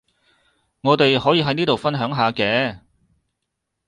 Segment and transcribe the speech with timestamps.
[0.81, 2.79] 我哋可以喺呢度分享下嘅